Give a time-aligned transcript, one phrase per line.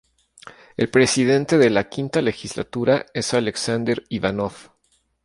[0.77, 4.51] El presidente de la V Legislatura es Alexander Ivanov.